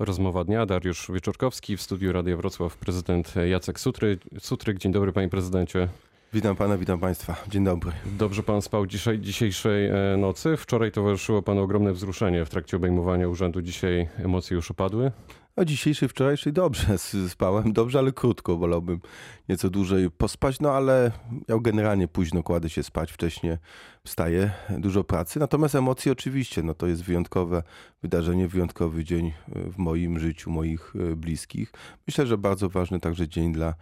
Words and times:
Rozmowa 0.00 0.44
dnia. 0.44 0.66
Dariusz 0.66 1.10
Wieczorkowski 1.12 1.76
w 1.76 1.82
studiu 1.82 2.12
Radia 2.12 2.36
Wrocław, 2.36 2.76
prezydent 2.76 3.34
Jacek 3.50 3.80
Sutry. 3.80 4.18
Sutryk, 4.38 4.78
dzień 4.78 4.92
dobry 4.92 5.12
panie 5.12 5.28
prezydencie. 5.28 5.88
Witam 6.32 6.56
pana, 6.56 6.78
witam 6.78 7.00
państwa. 7.00 7.36
Dzień 7.48 7.64
dobry. 7.64 7.92
Dobrze 8.18 8.42
pan 8.42 8.62
spał 8.62 8.86
dzisiaj, 8.86 9.18
dzisiejszej 9.18 9.86
e, 9.86 10.16
nocy. 10.18 10.56
Wczoraj 10.56 10.92
towarzyszyło 10.92 11.42
panu 11.42 11.62
ogromne 11.62 11.92
wzruszenie 11.92 12.44
w 12.44 12.50
trakcie 12.50 12.76
obejmowania 12.76 13.28
urzędu. 13.28 13.62
Dzisiaj 13.62 14.08
emocje 14.18 14.54
już 14.54 14.70
opadły. 14.70 15.12
A 15.56 15.64
dzisiejszej, 15.64 16.08
wczorajszej 16.08 16.52
dobrze 16.52 16.98
spałem, 17.28 17.72
dobrze, 17.72 17.98
ale 17.98 18.12
krótko. 18.12 18.56
Wolałbym 18.56 19.00
nieco 19.48 19.70
dłużej 19.70 20.10
pospać, 20.10 20.60
no 20.60 20.72
ale 20.72 21.10
ja 21.48 21.58
generalnie 21.60 22.08
późno 22.08 22.42
kładę 22.42 22.68
się 22.68 22.82
spać, 22.82 23.12
wcześniej 23.12 23.56
wstaję, 24.04 24.50
dużo 24.78 25.04
pracy. 25.04 25.38
Natomiast 25.38 25.74
emocje 25.74 26.12
oczywiście, 26.12 26.62
no 26.62 26.74
to 26.74 26.86
jest 26.86 27.02
wyjątkowe 27.02 27.62
wydarzenie, 28.02 28.48
wyjątkowy 28.48 29.04
dzień 29.04 29.32
w 29.48 29.78
moim 29.78 30.18
życiu, 30.18 30.50
moich 30.50 30.92
e, 31.12 31.16
bliskich. 31.16 31.72
Myślę, 32.06 32.26
że 32.26 32.38
bardzo 32.38 32.68
ważny 32.68 33.00
także 33.00 33.28
dzień 33.28 33.52
dla 33.52 33.74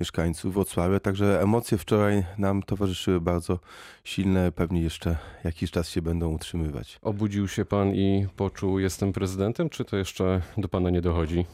mieszkańców 0.00 0.54
Wrocławia. 0.54 1.00
Także 1.00 1.42
emocje 1.42 1.78
wczoraj 1.78 2.24
nam 2.38 2.62
towarzyszyły 2.62 3.20
bardzo 3.20 3.58
silne, 4.04 4.52
pewnie 4.52 4.82
jeszcze 4.82 5.16
jakiś 5.44 5.70
czas 5.70 5.88
się 5.88 6.02
będą 6.02 6.28
utrzymywać. 6.34 6.98
Obudził 7.02 7.48
się 7.48 7.64
pan 7.64 7.94
i 7.94 8.26
poczuł, 8.36 8.78
jestem 8.78 9.12
prezydentem, 9.12 9.70
czy 9.70 9.84
to 9.84 9.96
jeszcze 9.96 10.42
do 10.56 10.68
pana 10.68 10.90
nie 10.90 11.00
dochodzi? 11.00 11.44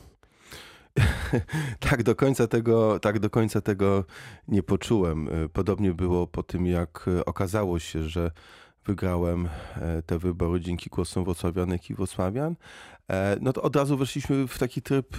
tak, 1.91 2.03
do 2.03 2.15
końca 2.15 2.47
tego, 2.47 3.01
tak 3.01 3.19
do 3.19 3.31
końca 3.31 3.61
tego 3.61 4.05
nie 4.49 4.63
poczułem. 4.63 5.29
Podobnie 5.53 5.95
było 5.95 6.27
po 6.27 6.43
tym, 6.43 6.67
jak 6.67 7.07
okazało 7.27 7.79
się, 7.79 8.03
że 8.03 8.31
wygrałem 8.87 9.49
e, 9.77 10.03
te 10.03 10.19
wybory 10.19 10.61
dzięki 10.61 10.91
głosom 10.91 11.25
wrocławianek 11.25 11.91
i 11.91 11.95
wrocławian, 11.95 12.57
e, 13.11 13.37
no 13.41 13.53
to 13.53 13.63
od 13.63 13.77
razu 13.77 13.97
weszliśmy 13.97 14.49
w 14.49 14.59
taki 14.59 14.83
tryb 14.83 15.17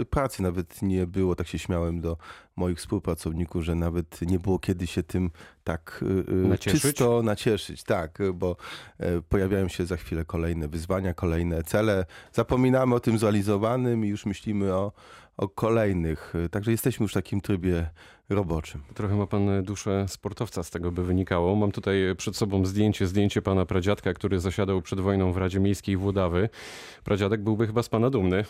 e, 0.00 0.04
pracy. 0.04 0.42
Nawet 0.42 0.82
nie 0.82 1.06
było, 1.06 1.34
tak 1.34 1.46
się 1.46 1.58
śmiałem 1.58 2.00
do 2.00 2.16
moich 2.56 2.78
współpracowników, 2.78 3.64
że 3.64 3.74
nawet 3.74 4.22
nie 4.22 4.38
było 4.38 4.58
kiedy 4.58 4.86
się 4.86 5.02
tym 5.02 5.30
tak 5.64 6.04
nacieszyć? 6.28 6.82
czysto 6.82 7.22
nacieszyć. 7.22 7.82
Tak, 7.82 8.18
bo 8.34 8.56
pojawiają 9.28 9.68
się 9.68 9.86
za 9.86 9.96
chwilę 9.96 10.24
kolejne 10.24 10.68
wyzwania, 10.68 11.14
kolejne 11.14 11.62
cele. 11.62 12.04
Zapominamy 12.32 12.94
o 12.94 13.00
tym 13.00 13.18
zrealizowanym 13.18 14.04
i 14.04 14.08
już 14.08 14.26
myślimy 14.26 14.74
o, 14.74 14.92
o 15.36 15.48
kolejnych. 15.48 16.34
Także 16.50 16.70
jesteśmy 16.70 17.04
już 17.04 17.12
w 17.12 17.14
takim 17.14 17.40
trybie 17.40 17.90
roboczym. 18.34 18.80
Trochę 18.94 19.16
ma 19.16 19.26
pan 19.26 19.62
duszę 19.62 20.04
sportowca, 20.08 20.62
z 20.62 20.70
tego 20.70 20.92
by 20.92 21.04
wynikało. 21.04 21.56
Mam 21.56 21.72
tutaj 21.72 21.96
przed 22.16 22.36
sobą 22.36 22.66
zdjęcie, 22.66 23.06
zdjęcie 23.06 23.42
pana 23.42 23.66
pradziadka, 23.66 24.14
który 24.14 24.40
zasiadał 24.40 24.82
przed 24.82 25.00
wojną 25.00 25.32
w 25.32 25.36
Radzie 25.36 25.60
Miejskiej 25.60 25.96
Włodawy. 25.96 26.48
Pradziadek 27.04 27.42
byłby 27.42 27.66
chyba 27.66 27.82
z 27.82 27.88
pana 27.88 28.10
dumny. 28.10 28.44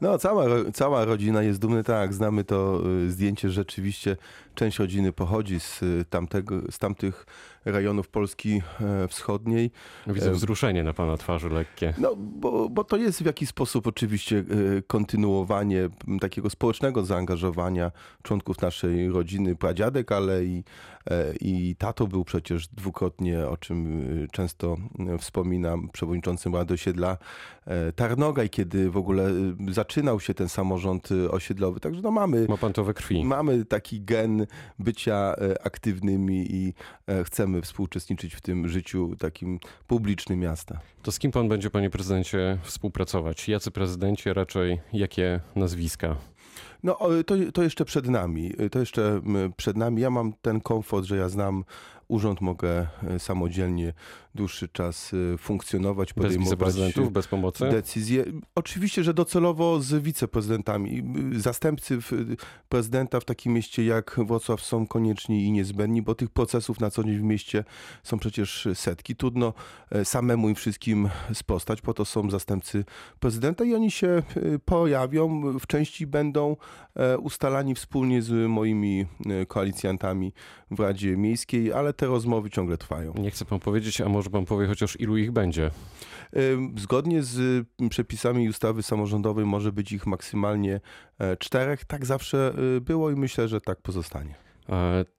No, 0.00 0.18
cała, 0.18 0.44
cała 0.74 1.04
rodzina 1.04 1.42
jest 1.42 1.60
dumna, 1.60 1.82
tak. 1.82 2.14
Znamy 2.14 2.44
to 2.44 2.82
y, 3.06 3.10
zdjęcie. 3.10 3.50
Rzeczywiście 3.50 4.16
część 4.54 4.78
rodziny 4.78 5.12
pochodzi 5.12 5.60
z, 5.60 5.82
y, 5.82 6.04
tamtego, 6.10 6.60
z 6.70 6.78
tamtych 6.78 7.26
rejonów 7.64 8.08
Polski 8.08 8.62
e, 8.80 9.08
Wschodniej. 9.08 9.70
Widzę 10.06 10.30
e, 10.30 10.34
wzruszenie 10.34 10.84
na 10.84 10.92
pana 10.92 11.16
twarzy 11.16 11.48
lekkie. 11.48 11.94
No, 11.98 12.16
bo, 12.16 12.68
bo 12.68 12.84
to 12.84 12.96
jest 12.96 13.22
w 13.22 13.26
jakiś 13.26 13.48
sposób 13.48 13.86
oczywiście 13.86 14.38
e, 14.78 14.82
kontynuowanie 14.82 15.88
takiego 16.20 16.50
społecznego 16.50 17.04
zaangażowania 17.04 17.92
członków 18.22 18.60
naszej 18.60 19.10
rodziny, 19.10 19.56
pradziadek, 19.56 20.12
ale 20.12 20.44
i, 20.44 20.64
i 21.40 21.76
tato 21.78 22.06
był 22.06 22.24
przecież 22.24 22.68
dwukrotnie, 22.68 23.48
o 23.48 23.56
czym 23.56 24.02
często 24.32 24.76
wspominam, 25.18 25.88
przewodniczącym 25.92 26.54
Rady 26.54 26.74
Osiedla 26.74 27.18
Tarnogaj, 27.96 28.50
kiedy 28.50 28.90
w 28.90 28.96
ogóle 28.96 29.30
zaczynał 29.68 30.20
się 30.20 30.34
ten 30.34 30.48
samorząd 30.48 31.08
osiedlowy. 31.30 31.80
Także 31.80 32.02
no 32.02 32.10
mamy... 32.10 32.46
Ma 32.48 32.56
pan 32.56 32.72
to 32.72 32.84
we 32.84 32.94
krwi. 32.94 33.24
Mamy 33.24 33.64
taki 33.64 34.00
gen 34.00 34.46
bycia 34.78 35.34
aktywnymi 35.64 36.46
i 36.50 36.74
chcemy 37.24 37.51
chcemy 37.52 37.62
współuczestniczyć 37.62 38.34
w 38.34 38.40
tym 38.40 38.68
życiu 38.68 39.16
takim 39.18 39.60
publicznym 39.86 40.40
miasta. 40.40 40.80
To 41.02 41.12
z 41.12 41.18
kim 41.18 41.30
pan 41.30 41.48
będzie, 41.48 41.70
panie 41.70 41.90
prezydencie, 41.90 42.58
współpracować? 42.62 43.48
Jacy 43.48 43.70
prezydenci, 43.70 44.32
raczej 44.32 44.80
jakie 44.92 45.40
nazwiska? 45.56 46.16
No, 46.82 46.98
to, 47.26 47.34
to 47.54 47.62
jeszcze 47.62 47.84
przed 47.84 48.08
nami. 48.08 48.52
To 48.70 48.78
jeszcze 48.78 49.20
przed 49.56 49.76
nami. 49.76 50.02
Ja 50.02 50.10
mam 50.10 50.32
ten 50.42 50.60
komfort, 50.60 51.06
że 51.06 51.16
ja 51.16 51.28
znam 51.28 51.64
urząd, 52.12 52.40
mogę 52.40 52.86
e, 53.08 53.18
samodzielnie 53.18 53.92
dłuższy 54.34 54.68
czas 54.68 55.14
e, 55.34 55.38
funkcjonować, 55.38 56.12
podejmować 56.12 56.38
bez 56.38 56.50
wiceprezydentów, 56.50 57.12
bez 57.12 57.28
pomocy? 57.28 57.68
decyzje. 57.70 58.24
Oczywiście, 58.54 59.04
że 59.04 59.14
docelowo 59.14 59.80
z 59.80 60.02
wiceprezydentami. 60.02 61.02
Zastępcy 61.36 61.98
prezydenta 62.68 63.20
w 63.20 63.24
takim 63.24 63.52
mieście 63.52 63.84
jak 63.84 64.20
Wrocław 64.26 64.60
są 64.60 64.86
konieczni 64.86 65.44
i 65.44 65.52
niezbędni, 65.52 66.02
bo 66.02 66.14
tych 66.14 66.30
procesów 66.30 66.80
na 66.80 66.90
co 66.90 67.04
dzień 67.04 67.18
w 67.18 67.22
mieście 67.22 67.64
są 68.02 68.18
przecież 68.18 68.68
setki. 68.74 69.16
Trudno 69.16 69.54
e, 69.90 70.04
samemu 70.04 70.48
im 70.48 70.54
wszystkim 70.54 71.08
spostać, 71.34 71.80
po 71.80 71.94
to 71.94 72.04
są 72.04 72.30
zastępcy 72.30 72.84
prezydenta 73.20 73.64
i 73.64 73.74
oni 73.74 73.90
się 73.90 74.22
pojawią, 74.64 75.42
w 75.58 75.66
części 75.66 76.06
będą 76.06 76.56
ustalani 77.18 77.74
wspólnie 77.74 78.22
z 78.22 78.48
moimi 78.48 79.06
koalicjantami 79.48 80.32
w 80.70 80.80
Radzie 80.80 81.16
Miejskiej, 81.16 81.72
ale 81.72 81.92
te 81.92 82.06
rozmowy 82.06 82.50
ciągle 82.50 82.78
trwają. 82.78 83.12
Nie 83.18 83.30
chcę 83.30 83.44
pan 83.44 83.60
powiedzieć, 83.60 84.00
a 84.00 84.08
może 84.08 84.30
pan 84.30 84.44
powie 84.44 84.66
chociaż 84.66 85.00
ilu 85.00 85.16
ich 85.16 85.32
będzie? 85.32 85.70
Zgodnie 86.76 87.22
z 87.22 87.66
przepisami 87.90 88.48
ustawy 88.48 88.82
samorządowej 88.82 89.44
może 89.44 89.72
być 89.72 89.92
ich 89.92 90.06
maksymalnie 90.06 90.80
e, 91.18 91.36
czterech. 91.36 91.84
Tak 91.84 92.06
zawsze 92.06 92.54
e, 92.76 92.80
było 92.80 93.10
i 93.10 93.16
myślę, 93.16 93.48
że 93.48 93.60
tak 93.60 93.82
pozostanie. 93.82 94.34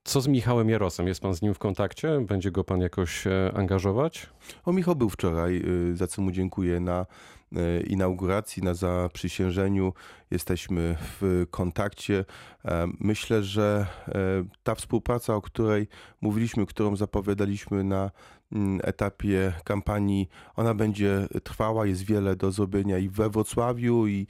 Co 0.03 0.21
z 0.21 0.27
Michałem 0.27 0.69
Jarosem? 0.69 1.07
Jest 1.07 1.21
pan 1.21 1.33
z 1.33 1.41
nim 1.41 1.53
w 1.53 1.59
kontakcie? 1.59 2.21
Będzie 2.21 2.51
go 2.51 2.63
pan 2.63 2.81
jakoś 2.81 3.27
e, 3.27 3.51
angażować? 3.55 4.29
O, 4.65 4.73
Michał 4.73 4.95
był 4.95 5.09
wczoraj, 5.09 5.63
za 5.93 6.07
co 6.07 6.21
mu 6.21 6.31
dziękuję 6.31 6.79
na 6.79 7.05
E, 7.55 7.81
inauguracji, 7.81 8.63
na 8.63 8.73
zaprzysiężeniu 8.73 9.93
jesteśmy 10.31 10.95
w 10.99 11.45
kontakcie. 11.51 12.25
E, 12.65 12.87
myślę, 12.99 13.43
że 13.43 13.87
e, 14.07 14.13
ta 14.63 14.75
współpraca, 14.75 15.35
o 15.35 15.41
której 15.41 15.87
mówiliśmy, 16.21 16.65
którą 16.65 16.95
zapowiadaliśmy 16.95 17.83
na 17.83 18.11
etapie 18.83 19.53
kampanii, 19.63 20.29
ona 20.55 20.73
będzie 20.73 21.27
trwała, 21.43 21.85
jest 21.85 22.03
wiele 22.03 22.35
do 22.35 22.51
zrobienia 22.51 22.97
i 22.97 23.09
we 23.09 23.29
Wrocławiu, 23.29 24.07
i, 24.07 24.27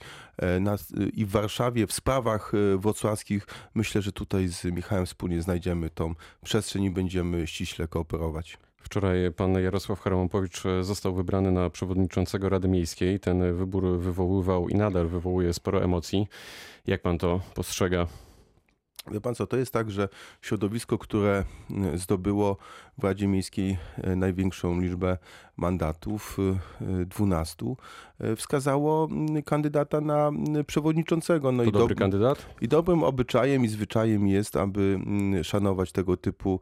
na, 0.60 0.76
i 1.14 1.24
w 1.24 1.30
Warszawie, 1.30 1.86
w 1.86 1.92
sprawach 1.92 2.52
wrocławskich. 2.78 3.46
Myślę, 3.74 4.02
że 4.02 4.12
tutaj 4.12 4.48
z 4.48 4.64
Michałem 4.64 5.06
wspólnie 5.06 5.42
znajdziemy 5.42 5.90
tą 5.90 6.14
przestrzeń 6.44 6.84
i 6.84 6.90
będziemy 6.90 7.46
ściśle 7.46 7.88
kooperować. 7.88 8.58
Wczoraj 8.76 9.32
pan 9.36 9.52
Jarosław 9.52 10.00
Haramompowicz 10.00 10.62
został 10.80 11.14
wybrany 11.14 11.52
na 11.52 11.70
przewodniczącego 11.70 12.48
Rady 12.48 12.68
Miejskiej. 12.68 13.20
Ten 13.20 13.54
wybór 13.54 13.98
wywoływał 13.98 14.68
i 14.68 14.74
nadal 14.74 15.08
wywołuje 15.08 15.52
sporo 15.52 15.84
emocji. 15.84 16.28
Jak 16.86 17.02
pan 17.02 17.18
to 17.18 17.40
postrzega? 17.54 18.06
Wie 19.10 19.20
pan 19.20 19.34
co, 19.34 19.46
to 19.46 19.56
jest 19.56 19.72
tak, 19.72 19.90
że 19.90 20.08
środowisko, 20.42 20.98
które 20.98 21.44
zdobyło 21.94 22.56
w 22.98 23.04
Radzie 23.04 23.26
Miejskiej 23.26 23.78
e, 23.96 24.16
największą 24.16 24.80
liczbę 24.80 25.18
mandatów, 25.56 26.38
12, 27.06 27.66
e, 28.20 28.30
e, 28.30 28.36
wskazało 28.36 29.08
kandydata 29.44 30.00
na 30.00 30.32
przewodniczącego. 30.66 31.52
No 31.52 31.62
to 31.62 31.68
i 31.68 31.72
dobry 31.72 31.94
do, 31.94 31.98
kandydat? 31.98 32.46
I 32.60 32.68
dobrym 32.68 33.02
obyczajem 33.02 33.64
i 33.64 33.68
zwyczajem 33.68 34.26
jest, 34.26 34.56
aby 34.56 34.98
szanować 35.42 35.92
tego 35.92 36.16
typu 36.16 36.60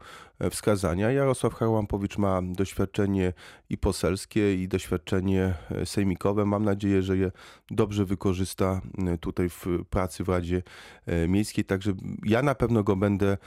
wskazania. 0.51 1.11
Jarosław 1.11 1.53
Harłampowicz 1.53 2.17
ma 2.17 2.41
doświadczenie 2.41 3.33
i 3.69 3.77
poselskie, 3.77 4.63
i 4.63 4.67
doświadczenie 4.67 5.53
sejmikowe. 5.85 6.45
Mam 6.45 6.65
nadzieję, 6.65 7.01
że 7.01 7.17
je 7.17 7.31
dobrze 7.71 8.05
wykorzysta 8.05 8.81
tutaj 9.19 9.49
w 9.49 9.65
pracy 9.89 10.23
w 10.23 10.29
Radzie 10.29 10.63
Miejskiej. 11.27 11.65
Także 11.65 11.93
ja 12.25 12.41
na 12.41 12.55
pewno 12.55 12.83
go 12.83 12.95
będę 12.95 13.37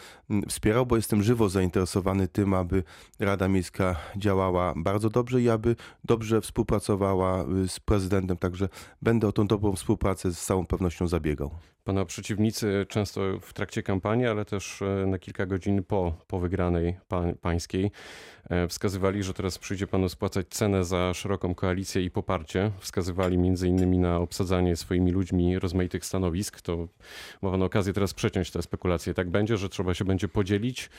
wspierał, 0.48 0.86
bo 0.86 0.96
jestem 0.96 1.22
żywo 1.22 1.48
zainteresowany 1.48 2.28
tym, 2.28 2.54
aby 2.54 2.82
Rada 3.18 3.48
Miejska 3.48 3.96
działała 4.16 4.74
bardzo 4.76 5.10
dobrze 5.10 5.35
i 5.38 5.48
aby 5.48 5.76
dobrze 6.04 6.40
współpracowała 6.40 7.44
y, 7.64 7.68
z 7.68 7.80
prezydentem. 7.80 8.36
Także 8.36 8.68
będę 9.02 9.28
o 9.28 9.32
tą 9.32 9.46
dobrą 9.46 9.72
współpracę 9.72 10.32
z 10.32 10.44
całą 10.44 10.66
pewnością 10.66 11.08
zabiegał. 11.08 11.50
Pana 11.86 12.04
przeciwnicy 12.04 12.86
często 12.88 13.20
w 13.40 13.52
trakcie 13.52 13.82
kampanii, 13.82 14.26
ale 14.26 14.44
też 14.44 14.82
e, 14.82 15.06
na 15.06 15.18
kilka 15.18 15.46
godzin 15.46 15.84
po, 15.84 16.14
po 16.26 16.38
wygranej 16.38 16.96
pańskiej 17.40 17.90
e, 18.50 18.68
wskazywali, 18.68 19.22
że 19.22 19.34
teraz 19.34 19.58
przyjdzie 19.58 19.86
panu 19.86 20.08
spłacać 20.08 20.48
cenę 20.48 20.84
za 20.84 21.14
szeroką 21.14 21.54
koalicję 21.54 22.02
i 22.02 22.10
poparcie. 22.10 22.70
Wskazywali 22.78 23.38
między 23.38 23.68
innymi 23.68 23.98
na 23.98 24.16
obsadzanie 24.16 24.76
swoimi 24.76 25.12
ludźmi 25.12 25.58
rozmaitych 25.58 26.04
stanowisk. 26.04 26.60
To 26.60 26.88
ma 27.42 27.50
pan 27.50 27.62
okazję 27.62 27.92
teraz 27.92 28.14
przeciąć 28.14 28.50
te 28.50 28.62
spekulacje. 28.62 29.14
Tak 29.14 29.30
będzie, 29.30 29.56
że 29.56 29.68
trzeba 29.68 29.94
się 29.94 30.04
będzie 30.04 30.28
podzielić 30.28 30.90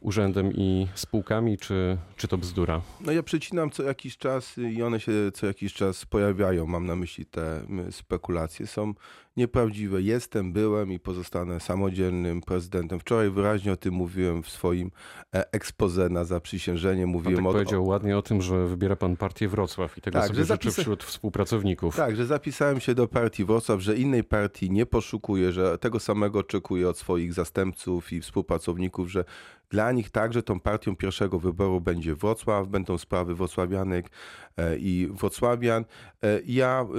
urzędem 0.00 0.52
i 0.52 0.88
spółkami, 0.94 1.58
czy, 1.58 1.98
czy 2.16 2.28
to 2.28 2.38
bzdura? 2.38 2.80
No 3.00 3.12
ja 3.12 3.22
przecinam 3.22 3.70
co 3.70 3.82
jakiś 3.82 4.16
czas 4.16 4.58
i 4.58 4.82
one 4.82 5.00
się 5.00 5.12
co 5.34 5.46
jakiś 5.46 5.74
czas 5.74 6.06
pojawiają. 6.06 6.66
Mam 6.66 6.86
na 6.86 6.96
myśli 6.96 7.26
te 7.26 7.60
spekulacje. 7.90 8.66
Są 8.66 8.94
nieprawdziwe. 9.36 10.02
Jestem, 10.02 10.52
byłem 10.52 10.92
i 10.92 10.98
pozostanę 10.98 11.60
samodzielnym 11.60 12.40
prezydentem. 12.40 13.00
Wczoraj 13.00 13.30
wyraźnie 13.30 13.72
o 13.72 13.76
tym 13.76 13.94
mówiłem 13.94 14.42
w 14.42 14.48
swoim 14.50 14.90
e, 15.34 15.52
expose 15.52 16.08
na 16.08 16.24
zaprzysiężenie. 16.24 17.02
Pan 17.02 17.12
Mówiłem 17.12 17.36
tak 17.36 17.46
o, 17.46 17.52
powiedział 17.52 17.86
ładnie 17.86 18.18
o 18.18 18.22
tym, 18.22 18.42
że 18.42 18.66
wybiera 18.66 18.96
pan 18.96 19.16
partię 19.16 19.48
Wrocław 19.48 19.98
i 19.98 20.00
tego 20.00 20.18
Tak, 20.18 20.28
sobie 20.28 20.44
zapisa- 20.44 20.80
wśród 20.80 21.04
współpracowników. 21.04 21.96
Tak, 21.96 22.16
że 22.16 22.26
zapisałem 22.26 22.80
się 22.80 22.94
do 22.94 23.08
partii 23.08 23.44
Wrocław, 23.44 23.80
że 23.80 23.96
innej 23.96 24.24
partii 24.24 24.70
nie 24.70 24.86
poszukuję, 24.86 25.52
że 25.52 25.78
tego 25.78 26.00
samego 26.00 26.38
oczekuję 26.38 26.88
od 26.88 26.98
swoich 26.98 27.32
zastępców 27.32 28.12
i 28.12 28.20
współpracowników, 28.20 29.10
że 29.10 29.24
dla 29.74 29.92
nich 29.92 30.10
także 30.10 30.42
tą 30.42 30.60
partią 30.60 30.96
pierwszego 30.96 31.38
wyboru 31.38 31.80
będzie 31.80 32.14
Wrocław, 32.14 32.68
będą 32.68 32.98
sprawy 32.98 33.34
wrocławianek 33.34 34.10
e, 34.56 34.78
i 34.78 35.08
wrocławian. 35.10 35.84
E, 36.22 36.40
Ja 36.46 36.86
y, 36.94 36.98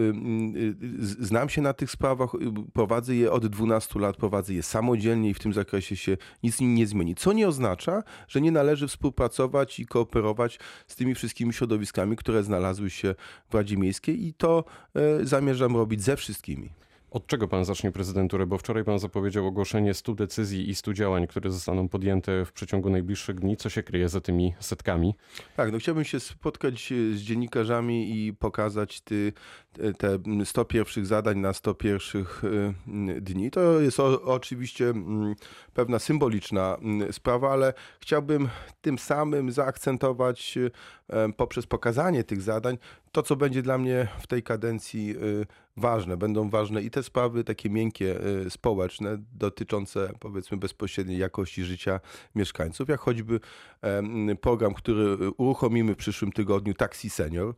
y, 0.60 1.26
znam 1.26 1.50
się 1.50 1.62
na 1.62 1.74
tych 1.74 1.92
sprawach, 1.92 2.36
y, 2.36 2.72
prowadzę 2.74 3.16
je 3.16 3.32
od 3.32 3.48
12 3.48 4.00
lat, 4.00 4.18
prowadzę 4.18 4.54
je 4.54 4.64
samodzielnie 4.64 5.30
i 5.30 5.34
w 5.34 5.40
tym 5.40 5.54
zakresie 5.54 5.96
się 5.96 6.18
nic 6.44 6.58
nie 6.62 6.88
zmieni. 6.88 7.16
Co 7.16 7.34
nie 7.34 7.48
oznacza, 7.48 8.04
że 8.28 8.42
nie 8.42 8.52
należy 8.52 8.88
współpracować 8.88 9.80
i 9.80 9.86
kooperować 9.86 10.60
z 10.88 10.96
tymi 10.96 11.16
wszystkimi 11.16 11.54
środowiskami, 11.54 12.16
które 12.16 12.44
znalazły 12.44 12.90
się 12.90 13.16
w 13.50 13.54
Radzie 13.54 13.78
Miejskiej 13.78 14.26
i 14.28 14.34
to 14.34 14.64
e, 14.96 15.26
zamierzam 15.26 15.76
robić 15.76 16.04
ze 16.04 16.16
wszystkimi. 16.16 16.85
Od 17.16 17.28
czego 17.28 17.48
pan 17.48 17.66
zacznie 17.66 17.92
prezydenturę? 17.92 18.46
Bo 18.46 18.58
wczoraj 18.58 18.84
pan 18.84 19.00
zapowiedział 19.00 19.48
ogłoszenie 19.48 19.94
100 19.94 20.14
decyzji 20.14 20.70
i 20.70 20.76
100 20.76 20.94
działań, 20.94 21.28
które 21.28 21.52
zostaną 21.52 21.90
podjęte 21.90 22.46
w 22.46 22.52
przeciągu 22.52 22.90
najbliższych 22.90 23.40
dni. 23.40 23.58
Co 23.58 23.70
się 23.70 23.84
kryje 23.84 24.10
za 24.10 24.22
tymi 24.22 24.54
setkami? 24.60 25.16
Tak, 25.56 25.72
no 25.72 25.78
chciałbym 25.78 26.04
się 26.04 26.20
spotkać 26.20 26.92
e, 26.92 26.96
z 26.96 27.22
dziennikarzami 27.22 28.26
i 28.26 28.34
pokazać 28.34 29.02
ty, 29.02 29.34
te- 29.74 29.94
te 29.94 30.20
100 30.46 30.66
pierwszych 30.66 31.06
zadań 31.06 31.38
na 31.40 31.54
100 31.54 31.74
pierwszych 31.74 32.42
e, 32.44 33.22
dni. 33.22 33.52
To 33.52 33.82
jest 33.82 34.00
o, 34.00 34.22
oczywiście 34.22 34.94
pewna 35.74 36.00
symboliczna 36.00 36.78
sprawa, 37.12 37.52
ale 37.52 37.74
chciałbym 38.00 38.50
tym 38.82 38.98
samym 38.98 39.52
zaakcentować 39.52 40.58
e, 41.10 41.34
poprzez 41.34 41.66
pokazanie 41.66 42.24
tych 42.24 42.42
zadań 42.42 42.78
to, 43.12 43.24
co 43.24 43.36
będzie 43.36 43.62
dla 43.62 43.78
mnie 43.78 44.08
w 44.20 44.28
tej 44.28 44.44
kadencji 44.44 45.16
ważne. 45.78 46.18
Będą 46.18 46.50
ważne 46.50 46.82
i 46.82 46.92
te 46.92 47.04
sprawy 47.04 47.44
takie 47.44 47.70
miękkie, 47.70 48.20
e, 48.46 48.50
społeczne, 48.50 49.18
dotyczące 49.34 50.12
powiedzmy 50.20 50.58
bezpośredniej 50.58 51.18
jakości 51.18 51.64
życia 51.64 52.00
mieszkańców, 52.36 52.90
jak 52.90 53.00
choćby 53.00 53.40
program, 54.42 54.74
który 54.74 55.32
uruchomimy 55.38 55.94
w 55.94 55.98
przyszłym 55.98 56.32
tygodniu, 56.32 56.74
Taxi 56.74 57.10
Senior. 57.10 57.54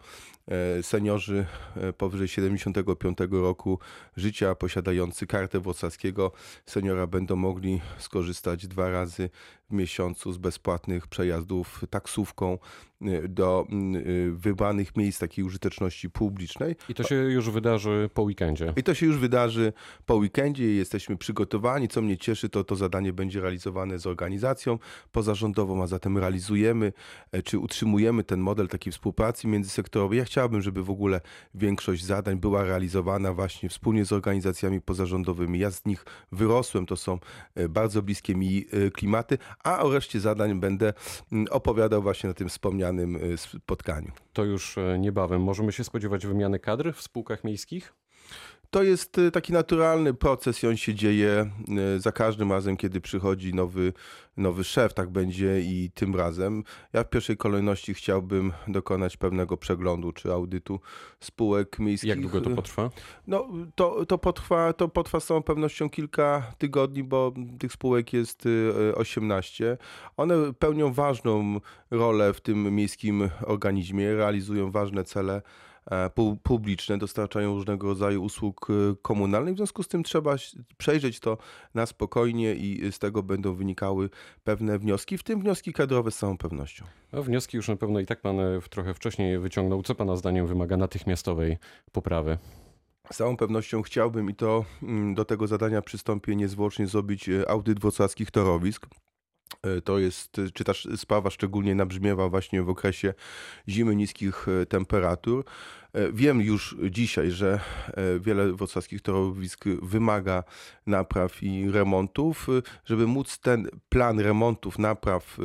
E, 0.47 0.83
Seniorzy 0.83 1.45
e, 1.75 1.93
powyżej 1.93 2.27
75 2.27 3.17
roku 3.31 3.79
życia, 4.17 4.55
posiadający 4.55 5.27
kartę 5.27 5.59
wrocławskiego 5.59 6.31
seniora 6.65 7.07
będą 7.07 7.35
mogli 7.35 7.81
skorzystać 7.97 8.67
dwa 8.67 8.89
razy 8.89 9.29
w 9.69 9.73
miesiącu 9.73 10.31
z 10.31 10.37
bezpłatnych 10.37 11.07
przejazdów 11.07 11.81
taksówką 11.89 12.57
e, 13.01 13.27
do 13.27 13.67
wybranych 14.31 14.95
miejsc 14.95 15.19
takiej 15.19 15.45
użyteczności 15.45 16.09
publicznej. 16.09 16.75
I 16.89 16.93
to 16.93 17.03
się 17.03 17.15
już 17.15 17.49
wydarzy 17.49 18.09
po 18.13 18.21
weekendzie. 18.21 18.73
I 18.75 18.83
to 18.83 18.93
się 18.93 19.05
już 19.05 19.17
wydarzy 19.17 19.73
po 20.05 20.15
weekendzie. 20.15 20.75
Jesteśmy 20.75 21.17
przygotowani. 21.17 21.87
Co 21.87 22.01
mnie 22.01 22.17
cieszy, 22.17 22.49
to 22.49 22.63
to 22.63 22.75
zadanie 22.75 23.13
będzie 23.13 23.41
realizowane 23.41 23.99
z 23.99 24.07
organizacją 24.07 24.79
pozarządową, 25.11 25.83
a 25.83 25.87
zatem 25.87 26.17
realizujemy 26.17 26.93
czy 27.43 27.59
utrzymujemy 27.59 28.23
ten 28.23 28.39
model 28.39 28.67
takiej 28.67 28.93
współpracy 28.93 29.47
międzysektorowej. 29.47 30.19
Ja 30.19 30.25
chciałbym, 30.37 30.61
żeby 30.61 30.83
w 30.83 30.89
ogóle 30.89 31.21
większość 31.55 32.03
zadań 32.03 32.37
była 32.37 32.63
realizowana 32.63 33.33
właśnie 33.33 33.69
wspólnie 33.69 34.05
z 34.05 34.11
organizacjami 34.11 34.81
pozarządowymi. 34.81 35.59
Ja 35.59 35.71
z 35.71 35.85
nich 35.85 36.05
wyrosłem, 36.31 36.85
to 36.85 36.95
są 36.95 37.19
e, 37.55 37.69
bardzo 37.69 38.01
bliskie 38.01 38.35
mi 38.35 38.65
e, 38.71 38.91
klimaty, 38.91 39.37
a 39.63 39.83
o 39.83 39.93
reszcie 39.93 40.19
zadań 40.19 40.59
będę 40.59 40.93
mm, 41.31 41.47
opowiadał 41.51 42.01
właśnie 42.01 42.27
na 42.27 42.33
tym 42.33 42.49
wspomnianym 42.49 43.15
e, 43.15 43.37
spotkaniu. 43.37 44.11
To 44.33 44.43
już 44.45 44.75
niebawem. 44.99 45.41
Możemy 45.41 45.71
się 45.71 45.83
spodziewać 45.83 46.27
wymiany 46.27 46.59
kadr 46.59 46.93
w 46.93 47.01
spółkach 47.01 47.43
miejskich? 47.43 47.93
To 48.69 48.83
jest 48.83 49.17
y, 49.17 49.31
taki 49.31 49.53
naturalny 49.53 50.13
proces 50.13 50.63
i 50.63 50.67
on 50.67 50.77
się 50.77 50.95
dzieje 50.95 51.51
y, 51.95 51.99
za 51.99 52.11
każdym 52.11 52.51
razem, 52.51 52.77
kiedy 52.77 53.01
przychodzi 53.01 53.53
nowy, 53.53 53.93
nowy 54.37 54.63
szef, 54.63 54.93
tak 54.93 55.09
będzie 55.09 55.61
i 55.61 55.91
tym 55.93 56.15
razem. 56.15 56.63
Ja 56.93 57.03
w 57.03 57.09
pierwszej 57.09 57.37
kolejności 57.37 57.93
chciałbym 57.93 58.53
dokonać 58.67 59.17
pewnego 59.17 59.57
przeglądu 59.57 60.11
czy 60.11 60.33
audytu 60.33 60.79
spółek 61.19 61.79
miejskich. 61.79 62.09
Jak 62.09 62.21
długo 62.21 62.41
to 62.41 62.49
potrwa? 62.49 62.89
No, 63.27 63.47
to, 63.75 64.05
to, 64.05 64.17
potrwa, 64.17 64.73
to 64.73 64.87
potrwa 64.87 65.19
z 65.19 65.25
całą 65.25 65.43
pewnością 65.43 65.89
kilka 65.89 66.53
tygodni, 66.57 67.03
bo 67.03 67.33
tych 67.59 67.71
spółek 67.71 68.13
jest 68.13 68.45
y, 68.45 68.95
18. 68.95 69.77
One 70.17 70.53
pełnią 70.53 70.93
ważną 70.93 71.59
rolę 71.91 72.33
w 72.33 72.41
tym 72.41 72.75
miejskim 72.75 73.29
organizmie, 73.45 74.15
realizują 74.15 74.71
ważne 74.71 75.03
cele 75.03 75.41
publiczne, 76.43 76.97
dostarczają 76.97 77.53
różnego 77.53 77.87
rodzaju 77.87 78.23
usług 78.23 78.69
y, 78.69 78.95
komunalnych. 79.01 79.53
W 79.53 79.57
związku 79.57 79.83
z 79.83 79.87
tym 79.87 80.03
trzeba 80.03 80.35
przejrzeć 80.77 81.19
to 81.19 81.37
na 81.73 81.85
spokojnie 81.85 82.55
i 82.55 82.91
z 82.91 82.99
tego 82.99 83.23
będą 83.23 83.55
wynikały 83.55 84.09
pewne 84.43 84.79
wnioski, 84.79 85.17
w 85.17 85.23
tym 85.23 85.41
wnioski 85.41 85.73
kadrowe 85.73 86.11
z 86.11 86.17
całą 86.17 86.37
pewnością. 86.37 86.85
No, 87.13 87.23
wnioski 87.23 87.57
już 87.57 87.67
na 87.67 87.75
pewno 87.75 87.99
i 87.99 88.05
tak 88.05 88.21
pan 88.21 88.39
e, 88.39 88.59
trochę 88.69 88.93
wcześniej 88.93 89.39
wyciągnął. 89.39 89.83
Co 89.83 89.95
pana 89.95 90.15
zdaniem 90.15 90.47
wymaga 90.47 90.77
natychmiastowej 90.77 91.57
poprawy? 91.91 92.37
Z 93.11 93.17
całą 93.17 93.37
pewnością 93.37 93.81
chciałbym 93.81 94.29
i 94.29 94.35
to 94.35 94.65
mm, 94.83 95.15
do 95.15 95.25
tego 95.25 95.47
zadania 95.47 95.81
przystąpię 95.81 96.35
niezwłocznie 96.35 96.87
zrobić 96.87 97.29
e, 97.29 97.49
audyt 97.49 97.79
wrocławskich 97.79 98.31
torowisk. 98.31 98.87
E, 99.63 99.81
To 99.81 99.99
jest, 99.99 100.39
e, 100.39 100.51
czy 100.53 100.63
ta 100.63 100.73
sprawa 100.95 101.29
szczególnie 101.29 101.75
nabrzmiewa 101.75 102.29
właśnie 102.29 102.63
w 102.63 102.69
okresie 102.69 103.13
zimy 103.69 103.95
niskich 103.95 104.45
e, 104.47 104.65
temperatur. 104.65 105.45
E, 105.93 106.11
Wiem 106.11 106.41
już 106.41 106.75
dzisiaj, 106.89 107.31
że 107.31 107.59
e, 107.87 108.19
wiele 108.19 108.53
wrocławskich 108.53 109.01
torowisk 109.01 109.65
wymaga 109.81 110.43
napraw 110.85 111.43
i 111.43 111.71
remontów. 111.71 112.47
E, 112.49 112.61
Żeby 112.85 113.07
móc 113.07 113.39
ten 113.39 113.67
plan 113.89 114.19
remontów, 114.19 114.79
napraw 114.79 115.37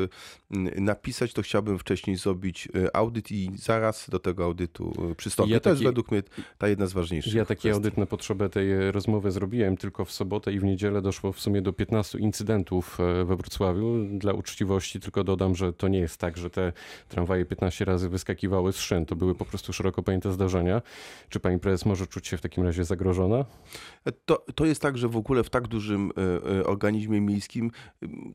napisać, 0.76 1.32
to 1.32 1.42
chciałbym 1.42 1.78
wcześniej 1.78 2.16
zrobić 2.16 2.68
audyt 2.92 3.30
i 3.30 3.50
zaraz 3.56 4.10
do 4.10 4.18
tego 4.18 4.44
audytu 4.44 5.14
przystąpię. 5.16 5.52
Ja 5.54 5.60
to 5.60 5.70
jest 5.70 5.78
taki- 5.80 5.86
według 5.86 6.10
mnie 6.10 6.22
ta 6.58 6.68
jedna 6.68 6.86
z 6.86 6.92
ważniejszych 6.92 7.34
Ja 7.34 7.44
taki 7.44 7.58
kwestii. 7.58 7.70
audyt 7.74 7.96
na 7.96 8.06
potrzebę 8.06 8.48
tej 8.48 8.90
rozmowy 8.92 9.30
zrobiłem. 9.30 9.76
Tylko 9.76 10.04
w 10.04 10.12
sobotę 10.12 10.52
i 10.52 10.60
w 10.60 10.64
niedzielę 10.64 11.02
doszło 11.02 11.32
w 11.32 11.40
sumie 11.40 11.62
do 11.62 11.72
15 11.72 12.18
incydentów 12.18 12.98
we 13.24 13.36
Wrocławiu. 13.36 14.04
Dla 14.18 14.32
uczciwości 14.32 15.00
tylko 15.00 15.24
dodam, 15.24 15.54
że 15.54 15.72
to 15.72 15.88
nie 15.88 15.98
jest 15.98 16.16
tak, 16.16 16.36
że 16.36 16.50
te 16.50 16.72
tramwaje 17.08 17.44
15 17.44 17.84
razy 17.84 18.08
wyskakiwały 18.08 18.72
z 18.72 18.76
szyn. 18.78 19.06
To 19.06 19.16
były 19.16 19.34
po 19.34 19.44
prostu 19.44 19.72
szeroko 19.72 20.02
pojęte 20.02 20.31
zdarzenia. 20.32 20.82
Czy 21.28 21.40
pani 21.40 21.58
prezes 21.58 21.86
może 21.86 22.06
czuć 22.06 22.26
się 22.28 22.36
w 22.36 22.40
takim 22.40 22.64
razie 22.64 22.84
zagrożona? 22.84 23.44
To, 24.24 24.44
to 24.54 24.64
jest 24.64 24.82
tak, 24.82 24.98
że 24.98 25.08
w 25.08 25.16
ogóle 25.16 25.44
w 25.44 25.50
tak 25.50 25.68
dużym 25.68 26.10
e, 26.16 26.58
e, 26.60 26.64
organizmie 26.66 27.20
miejskim 27.20 27.70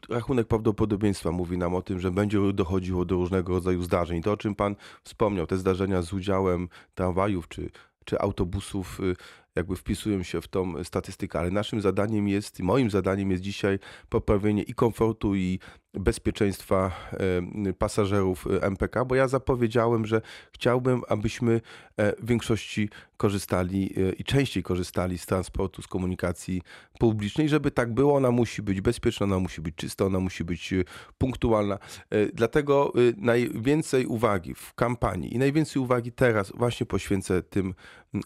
rachunek 0.09 0.47
prawdopodobieństwa 0.47 1.31
mówi 1.31 1.57
nam 1.57 1.75
o 1.75 1.81
tym, 1.81 1.99
że 1.99 2.11
będzie 2.11 2.53
dochodziło 2.53 3.05
do 3.05 3.15
różnego 3.15 3.53
rodzaju 3.53 3.83
zdarzeń. 3.83 4.21
To, 4.21 4.31
o 4.31 4.37
czym 4.37 4.55
pan 4.55 4.75
wspomniał, 5.03 5.47
te 5.47 5.57
zdarzenia 5.57 6.01
z 6.01 6.13
udziałem 6.13 6.69
tramwajów 6.95 7.47
czy, 7.47 7.69
czy 8.05 8.19
autobusów, 8.19 8.99
y, 8.99 9.15
jakby 9.55 9.75
wpisują 9.75 10.23
się 10.23 10.41
w 10.41 10.47
tą 10.47 10.83
statystykę, 10.83 11.39
ale 11.39 11.51
naszym 11.51 11.81
zadaniem 11.81 12.27
jest, 12.27 12.59
moim 12.59 12.89
zadaniem 12.89 13.31
jest 13.31 13.43
dzisiaj 13.43 13.79
poprawienie 14.09 14.63
i 14.63 14.73
komfortu, 14.73 15.35
i 15.35 15.59
bezpieczeństwa 15.99 16.91
pasażerów 17.77 18.45
MPK, 18.61 19.05
bo 19.05 19.15
ja 19.15 19.27
zapowiedziałem, 19.27 20.05
że 20.05 20.21
chciałbym, 20.51 21.01
abyśmy 21.07 21.61
e, 21.97 22.15
w 22.15 22.25
większości 22.25 22.89
korzystali 23.17 23.93
e, 23.97 24.11
i 24.11 24.23
częściej 24.23 24.63
korzystali 24.63 25.17
z 25.17 25.25
transportu, 25.25 25.81
z 25.81 25.87
komunikacji 25.87 26.61
publicznej. 26.99 27.49
Żeby 27.49 27.71
tak 27.71 27.93
było, 27.93 28.15
ona 28.15 28.31
musi 28.31 28.61
być 28.61 28.81
bezpieczna, 28.81 29.23
ona 29.23 29.39
musi 29.39 29.61
być 29.61 29.75
czysta, 29.75 30.05
ona 30.05 30.19
musi 30.19 30.43
być 30.43 30.73
e, 30.73 30.83
punktualna. 31.17 31.77
Dlatego 32.33 32.93
najwięcej 33.17 34.05
uwagi 34.05 34.53
w 34.53 34.73
kampanii 34.73 35.35
i 35.35 35.37
najwięcej 35.37 35.81
uwagi 35.81 36.11
teraz 36.11 36.51
właśnie 36.55 36.85
poświęcę 36.85 37.43
tym 37.43 37.73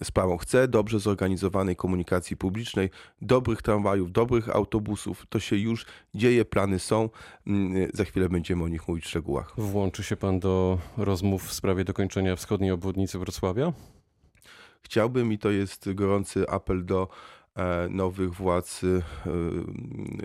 sprawom. 0.03 0.37
Chcę 0.37 0.67
dobrze 0.67 0.99
zorganizowanej 0.99 1.75
komunikacji 1.75 2.37
publicznej, 2.37 2.89
dobrych 3.21 3.61
tramwajów, 3.61 4.11
dobrych 4.11 4.49
autobusów. 4.49 5.25
To 5.29 5.39
się 5.39 5.55
już 5.55 5.85
dzieje, 6.15 6.45
plany 6.45 6.79
są. 6.79 7.09
Mm, 7.67 7.89
Za 7.93 8.05
chwilę 8.05 8.29
będziemy 8.29 8.63
o 8.63 8.67
nich 8.67 8.87
mówić 8.87 9.05
w 9.05 9.07
szczegółach. 9.07 9.53
Włączy 9.57 10.03
się 10.03 10.15
pan 10.17 10.39
do 10.39 10.77
rozmów 10.97 11.43
w 11.43 11.53
sprawie 11.53 11.83
dokończenia 11.83 12.35
wschodniej 12.35 12.71
obwodnicy 12.71 13.19
Wrocławia? 13.19 13.73
Chciałbym 14.81 15.33
i 15.33 15.37
to 15.37 15.51
jest 15.51 15.93
gorący 15.93 16.49
apel 16.49 16.85
do 16.85 17.07
nowych 17.89 18.33
władz 18.33 18.81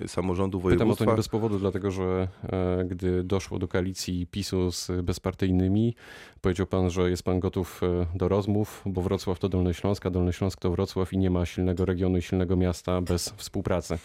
e, 0.05 0.09
samorządu 0.09 0.59
Pytam 0.59 0.71
o 0.71 0.71
to 0.71 0.79
województwa. 0.79 1.05
nie 1.05 1.17
bez 1.17 1.29
powodu, 1.29 1.59
dlatego 1.59 1.91
że 1.91 2.29
e, 2.43 2.85
gdy 2.85 3.25
doszło 3.25 3.59
do 3.59 3.69
koalicji 3.69 4.27
PiSu 4.27 4.73
z 4.73 4.91
bezpartyjnymi, 5.03 5.95
powiedział 6.41 6.67
pan, 6.67 6.91
że 6.91 7.11
jest 7.11 7.23
pan 7.23 7.41
gotów 7.41 7.81
e, 7.83 8.07
do 8.19 8.29
rozmów, 8.29 8.83
bo 8.87 9.03
Wrocław 9.03 9.39
to 9.39 9.49
Dolny 9.49 9.75
Śląsk, 9.75 10.07
a 10.07 10.11
Dolny 10.11 10.33
Śląsk 10.33 10.61
to 10.61 10.71
Wrocław 10.71 11.13
i 11.13 11.19
nie 11.19 11.31
ma 11.31 11.47
silnego 11.47 11.85
regionu 11.85 12.19
i 12.19 12.23
silnego 12.23 12.57
miasta 12.57 13.01
bez 13.01 13.29
współpracy. 13.37 13.99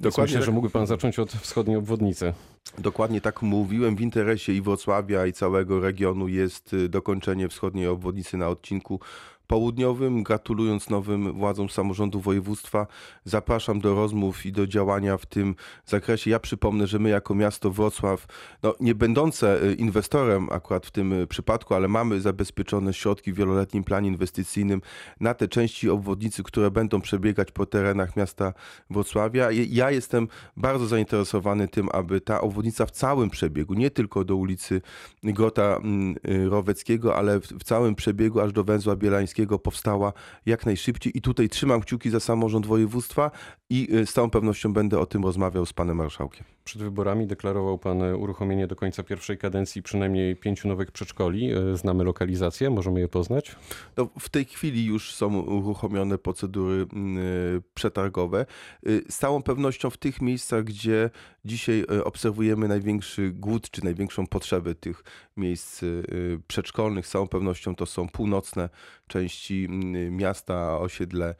Więc 0.00 0.14
Dokładnie 0.14 0.30
myślę, 0.30 0.40
tak. 0.40 0.46
że 0.46 0.52
mógłby 0.52 0.70
pan 0.70 0.86
zacząć 0.86 1.18
od 1.18 1.32
wschodniej 1.32 1.76
obwodnicy. 1.76 2.32
Dokładnie 2.78 3.20
tak 3.20 3.42
mówiłem. 3.42 3.96
W 3.96 4.00
interesie 4.00 4.52
i 4.52 4.62
Wrocławia, 4.62 5.26
i 5.26 5.32
całego 5.32 5.80
regionu 5.80 6.28
jest 6.28 6.72
y, 6.72 6.88
dokończenie 6.88 7.48
wschodniej 7.48 7.86
obwodnicy 7.86 8.36
na 8.36 8.48
odcinku 8.48 9.00
południowym. 9.48 10.22
Gratulując 10.22 10.90
nowym 10.90 11.32
władzom 11.32 11.68
samorządu 11.68 12.20
województwa, 12.20 12.86
zapraszam 13.24 13.80
do 13.80 13.94
rozmów 13.94 14.46
i 14.46 14.52
do 14.52 14.66
działania 14.66 15.16
w 15.16 15.26
tym 15.26 15.54
zakresie. 15.86 16.30
Ja 16.30 16.40
przypomnę, 16.40 16.86
że 16.86 16.98
my 16.98 17.08
jako 17.08 17.34
miasto 17.34 17.70
Wrocław, 17.70 18.26
no, 18.62 18.74
nie 18.80 18.94
będące 18.94 19.62
y, 19.62 19.74
inwestorem 19.74 20.48
akurat 20.52 20.86
w 20.86 20.90
tym 20.90 21.12
y, 21.12 21.26
przypadku, 21.26 21.74
ale 21.74 21.88
mamy 21.88 22.20
zabezpieczone 22.20 22.94
środki 22.94 23.32
w 23.32 23.36
wieloletnim 23.36 23.84
planie 23.84 24.08
inwestycyjnym 24.08 24.82
na 25.20 25.34
te 25.34 25.48
części 25.48 25.90
obwodnicy, 25.90 26.42
które 26.42 26.70
będą 26.70 27.00
przebiegać 27.00 27.52
po 27.52 27.66
terenach 27.66 28.16
miasta 28.16 28.52
Wrocławia. 28.90 29.48
Ja 29.50 29.90
jestem 29.90 30.28
bardzo 30.56 30.86
zainteresowany 30.86 31.68
tym, 31.68 31.88
aby 31.92 32.20
ta 32.20 32.40
obwodnica 32.40 32.86
w 32.86 32.90
całym 32.90 33.30
przebiegu, 33.30 33.74
nie 33.74 33.90
tylko 33.90 34.24
do 34.24 34.36
ulicy 34.36 34.82
Grota 35.22 35.76
mm, 35.76 36.16
y, 36.28 36.48
Roweckiego, 36.48 37.16
ale 37.16 37.40
w 37.40 37.64
całym 37.64 37.94
przebiegu 37.94 38.40
aż 38.40 38.52
do 38.52 38.64
węzła 38.64 38.96
bielańskiego 38.96 39.37
powstała 39.46 40.12
jak 40.46 40.66
najszybciej. 40.66 41.18
I 41.18 41.20
tutaj 41.20 41.48
trzymam 41.48 41.80
kciuki 41.80 42.10
za 42.10 42.20
samorząd 42.20 42.66
województwa 42.66 43.30
i 43.70 43.88
y, 43.94 44.06
z 44.06 44.12
całą 44.12 44.30
pewnością 44.30 44.72
będę 44.72 44.98
o 44.98 45.06
tym 45.06 45.24
rozmawiał 45.24 45.66
z 45.66 45.72
panem 45.72 45.96
marszałkiem. 45.96 46.44
Przed 46.64 46.82
wyborami 46.82 47.26
deklarował 47.26 47.78
pan 47.78 48.02
e, 48.02 48.16
uruchomienie 48.16 48.66
do 48.66 48.76
końca 48.76 49.02
pierwszej 49.02 49.38
kadencji 49.38 49.82
przynajmniej 49.82 50.36
pięciu 50.36 50.68
nowych 50.68 50.90
przedszkoli. 50.90 51.52
E, 51.52 51.76
Znamy 51.76 52.04
lokalizację, 52.04 52.70
możemy 52.70 53.00
je 53.00 53.08
poznać. 53.08 53.56
No, 53.96 54.08
w 54.18 54.28
tej 54.28 54.44
chwili 54.44 54.84
już 54.84 55.14
są 55.14 55.40
uruchomione 55.40 56.18
procedury 56.18 56.86
mm, 56.92 57.18
y, 57.18 57.62
przetargowe. 57.74 58.46
Y, 58.88 59.04
Z 59.08 59.18
całą 59.18 59.42
pewnością 59.42 59.90
w 59.90 59.96
tych 59.96 60.22
miejscach, 60.22 60.64
gdzie 60.64 61.10
dzisiaj 61.44 61.84
y, 61.92 62.04
obserwujemy 62.04 62.68
największy 62.68 63.30
głód 63.30 63.70
czy 63.70 63.84
największą 63.84 64.26
potrzebę 64.26 64.74
tych 64.74 65.04
miejsc 65.36 65.82
y, 65.82 66.40
przedszkolnych, 66.46 67.06
z 67.06 67.10
całą 67.10 67.28
pewnością 67.28 67.74
to 67.74 67.86
są 67.86 68.08
północne 68.08 68.68
części 69.06 69.27
mm, 69.68 70.16
miasta, 70.16 70.78
osiedle 70.78 71.34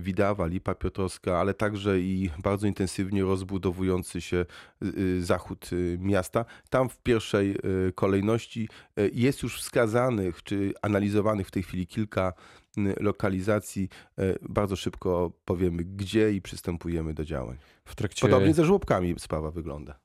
Widawa, 0.00 0.46
Lipa 0.46 0.74
Piotrowska, 0.74 1.38
ale 1.40 1.54
także 1.54 2.00
i 2.00 2.30
bardzo 2.42 2.66
intensywnie 2.66 3.22
rozbudowujący 3.22 4.20
się 4.20 4.46
y, 4.82 4.86
y, 4.98 5.24
zachód 5.24 5.72
y, 5.72 5.98
miasta. 6.00 6.44
Tam 6.70 6.88
w 6.88 6.98
pierwszej 6.98 7.56
kolejności 7.94 8.68
y, 8.98 9.10
jest 9.14 9.42
już 9.42 9.60
wskazanych 9.60 10.42
czy 10.42 10.72
analizowanych 10.82 11.48
w 11.48 11.50
tej 11.50 11.62
chwili 11.62 11.86
kilka 11.86 12.32
lokalizacji. 13.00 13.88
Y, 14.18 14.38
Bardzo 14.48 14.76
szybko 14.76 15.32
powiemy 15.44 15.84
gdzie 15.84 16.32
i 16.32 16.42
przystępujemy 16.42 17.14
do 17.14 17.24
działań. 17.24 17.58
W 17.84 17.94
trakcie... 17.94 18.20
Podobnie 18.20 18.54
ze 18.54 18.64
żłobkami 18.64 19.14
sprawa 19.18 19.50
wygląda. 19.50 19.98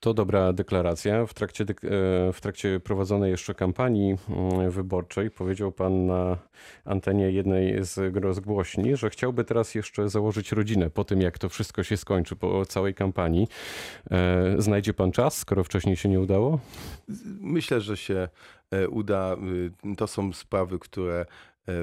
To 0.00 0.14
dobra 0.14 0.52
deklaracja. 0.52 1.26
W 1.26 1.34
trakcie, 1.34 1.64
e, 1.64 2.32
w 2.32 2.38
trakcie 2.40 2.80
prowadzonej 2.80 3.30
jeszcze 3.30 3.54
kampanii 3.54 4.16
mm, 4.28 4.70
wyborczej 4.70 5.30
powiedział 5.30 5.72
pan 5.72 6.06
na 6.06 6.38
antenie 6.84 7.30
jednej 7.30 7.84
z 7.84 8.16
rozgłośni, 8.16 8.96
że 8.96 9.10
chciałby 9.10 9.44
teraz 9.44 9.74
jeszcze 9.74 10.08
założyć 10.08 10.52
rodzinę 10.52 10.90
po 10.90 11.04
tym, 11.04 11.20
jak 11.20 11.38
to 11.38 11.48
wszystko 11.48 11.82
się 11.82 11.96
skończy, 11.96 12.36
po 12.36 12.66
całej 12.66 12.94
kampanii. 12.94 13.48
E, 14.10 14.54
Znajdzie 14.62 14.94
pan 14.94 15.12
czas, 15.12 15.38
skoro 15.38 15.64
wcześniej 15.64 15.96
się 15.96 16.08
nie 16.08 16.20
udało? 16.20 16.60
Myślę, 17.40 17.80
że 17.80 17.96
się 17.96 18.28
e, 18.70 18.88
uda. 18.88 19.36
Y, 19.92 19.96
To 19.96 20.06
są 20.06 20.32
sprawy, 20.32 20.78
które 20.78 21.26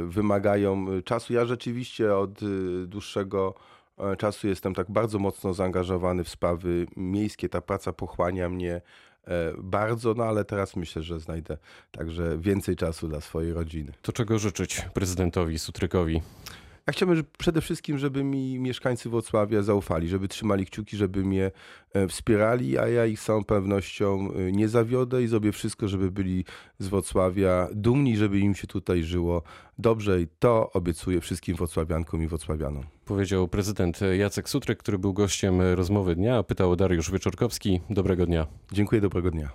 wymagają 0.08 0.94
y, 0.94 1.04
czasu. 1.04 1.34
Ja 1.34 1.46
rzeczywiście 1.46 2.16
od 2.16 2.42
y, 2.42 2.88
dłuższego 2.88 3.54
e, 3.58 3.75
czasu 4.18 4.48
jestem 4.48 4.74
tak 4.74 4.92
bardzo 4.92 5.20
mocno 5.20 5.54
zaangażowany 5.54 6.24
w 6.24 6.30
sprawy 6.30 6.88
miejskie. 6.96 7.50
Ta 7.50 7.62
praca 7.62 7.94
pochłania 7.94 8.50
mnie 8.50 8.82
e, 9.28 9.54
bardzo, 9.58 10.14
no 10.14 10.24
ale 10.24 10.46
teraz 10.46 10.76
myślę, 10.76 11.04
że 11.04 11.20
znajdę 11.20 11.58
także 11.92 12.38
więcej 12.38 12.76
czasu 12.76 13.08
dla 13.08 13.22
swojej 13.22 13.54
rodziny. 13.54 13.92
To 14.02 14.12
czego 14.12 14.40
życzyć 14.40 14.82
prezydentowi 14.94 15.60
Sutrykowi? 15.60 16.22
Ja 16.88 16.94
chciałbym 16.94 17.18
że 17.18 17.24
przede 17.38 17.62
wszystkim, 17.62 17.98
żeby 17.98 18.24
mi 18.24 18.60
mieszkańcy 18.60 19.10
Wrocławia 19.10 19.62
zaufali, 19.62 20.08
żeby 20.08 20.28
trzymali 20.28 20.66
kciuki, 20.66 20.98
żeby 20.98 21.24
mnie 21.24 21.52
e, 21.94 22.08
wspierali, 22.08 22.78
a 22.78 22.88
ja 22.88 23.06
ich 23.06 23.20
z 23.20 23.26
całą 23.26 23.44
pewnością 23.44 24.32
e, 24.32 24.52
nie 24.52 24.70
zawiodę 24.70 25.24
i 25.24 25.28
zrobię 25.28 25.52
wszystko, 25.52 25.88
żeby 25.88 26.12
byli 26.12 26.46
z 26.80 26.88
Wrocławia 26.88 27.68
dumni, 27.74 28.18
żeby 28.18 28.40
im 28.40 28.56
się 28.56 28.68
tutaj 28.68 29.04
żyło 29.04 29.42
dobrze 29.78 30.22
i 30.22 30.28
to 30.40 30.72
obiecuję 30.74 31.22
wszystkim 31.22 31.56
wrocławiankom 31.56 32.24
i 32.24 32.28
wrocławianom. 32.28 32.95
Powiedział 33.06 33.48
prezydent 33.48 34.00
Jacek 34.18 34.50
Sutryk, 34.50 34.80
który 34.80 34.98
był 34.98 35.14
gościem 35.14 35.62
rozmowy 35.62 36.16
dnia, 36.16 36.44
pytał 36.44 36.76
Dariusz 36.76 37.12
Wieczorkowski. 37.12 37.82
Dobrego 37.90 38.26
dnia. 38.26 38.48
Dziękuję, 38.72 39.02
dobrego 39.02 39.32
dnia. 39.32 39.50